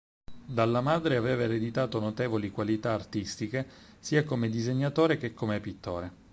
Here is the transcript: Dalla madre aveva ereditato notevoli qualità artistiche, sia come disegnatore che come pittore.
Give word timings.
Dalla 0.47 0.81
madre 0.81 1.15
aveva 1.15 1.43
ereditato 1.43 1.99
notevoli 1.99 2.49
qualità 2.49 2.91
artistiche, 2.91 3.67
sia 3.99 4.23
come 4.23 4.49
disegnatore 4.49 5.15
che 5.17 5.35
come 5.35 5.59
pittore. 5.59 6.11